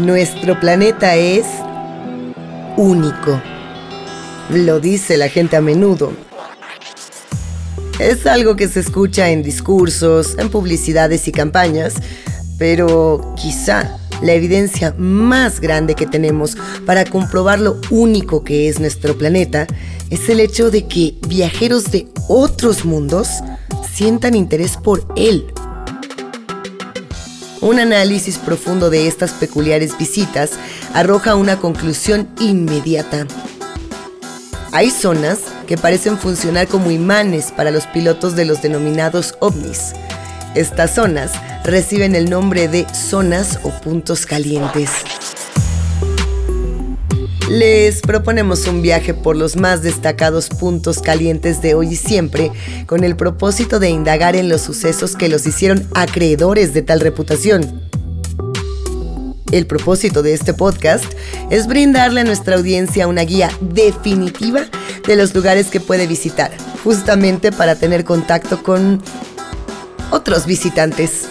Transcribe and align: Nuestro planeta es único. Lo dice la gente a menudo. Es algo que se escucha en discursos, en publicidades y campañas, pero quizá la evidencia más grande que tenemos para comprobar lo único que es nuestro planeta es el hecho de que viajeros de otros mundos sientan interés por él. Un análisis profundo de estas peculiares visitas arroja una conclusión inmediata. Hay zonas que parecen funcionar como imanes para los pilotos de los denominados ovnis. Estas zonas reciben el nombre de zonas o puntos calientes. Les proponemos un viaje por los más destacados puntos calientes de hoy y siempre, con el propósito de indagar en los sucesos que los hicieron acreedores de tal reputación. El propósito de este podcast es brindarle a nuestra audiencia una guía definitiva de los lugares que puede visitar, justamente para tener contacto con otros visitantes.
Nuestro 0.00 0.58
planeta 0.58 1.14
es 1.14 1.46
único. 2.76 3.40
Lo 4.50 4.80
dice 4.80 5.16
la 5.16 5.28
gente 5.28 5.56
a 5.56 5.60
menudo. 5.60 6.12
Es 8.00 8.26
algo 8.26 8.56
que 8.56 8.66
se 8.66 8.80
escucha 8.80 9.30
en 9.30 9.44
discursos, 9.44 10.36
en 10.36 10.48
publicidades 10.48 11.28
y 11.28 11.32
campañas, 11.32 11.94
pero 12.58 13.34
quizá 13.36 13.98
la 14.20 14.32
evidencia 14.32 14.96
más 14.98 15.60
grande 15.60 15.94
que 15.94 16.08
tenemos 16.08 16.56
para 16.84 17.04
comprobar 17.04 17.60
lo 17.60 17.80
único 17.90 18.42
que 18.42 18.68
es 18.68 18.80
nuestro 18.80 19.16
planeta 19.16 19.68
es 20.10 20.28
el 20.28 20.40
hecho 20.40 20.72
de 20.72 20.88
que 20.88 21.14
viajeros 21.28 21.92
de 21.92 22.08
otros 22.28 22.84
mundos 22.84 23.28
sientan 23.94 24.34
interés 24.34 24.76
por 24.76 25.06
él. 25.14 25.46
Un 27.64 27.80
análisis 27.80 28.36
profundo 28.36 28.90
de 28.90 29.08
estas 29.08 29.32
peculiares 29.32 29.96
visitas 29.96 30.50
arroja 30.92 31.34
una 31.34 31.58
conclusión 31.58 32.28
inmediata. 32.38 33.26
Hay 34.72 34.90
zonas 34.90 35.38
que 35.66 35.78
parecen 35.78 36.18
funcionar 36.18 36.68
como 36.68 36.90
imanes 36.90 37.52
para 37.52 37.70
los 37.70 37.86
pilotos 37.86 38.36
de 38.36 38.44
los 38.44 38.60
denominados 38.60 39.34
ovnis. 39.40 39.94
Estas 40.54 40.94
zonas 40.94 41.32
reciben 41.64 42.14
el 42.14 42.28
nombre 42.28 42.68
de 42.68 42.86
zonas 42.92 43.58
o 43.62 43.70
puntos 43.70 44.26
calientes. 44.26 44.90
Les 47.48 48.00
proponemos 48.00 48.66
un 48.66 48.80
viaje 48.80 49.12
por 49.12 49.36
los 49.36 49.56
más 49.56 49.82
destacados 49.82 50.48
puntos 50.48 51.00
calientes 51.00 51.60
de 51.60 51.74
hoy 51.74 51.88
y 51.88 51.96
siempre, 51.96 52.50
con 52.86 53.04
el 53.04 53.16
propósito 53.16 53.78
de 53.78 53.90
indagar 53.90 54.34
en 54.34 54.48
los 54.48 54.62
sucesos 54.62 55.14
que 55.14 55.28
los 55.28 55.46
hicieron 55.46 55.86
acreedores 55.94 56.72
de 56.72 56.80
tal 56.80 57.00
reputación. 57.00 57.82
El 59.52 59.66
propósito 59.66 60.22
de 60.22 60.32
este 60.32 60.54
podcast 60.54 61.04
es 61.50 61.66
brindarle 61.66 62.22
a 62.22 62.24
nuestra 62.24 62.56
audiencia 62.56 63.06
una 63.06 63.22
guía 63.22 63.50
definitiva 63.60 64.62
de 65.06 65.16
los 65.16 65.34
lugares 65.34 65.66
que 65.66 65.80
puede 65.80 66.06
visitar, 66.06 66.50
justamente 66.82 67.52
para 67.52 67.74
tener 67.76 68.04
contacto 68.04 68.62
con 68.62 69.02
otros 70.10 70.46
visitantes. 70.46 71.28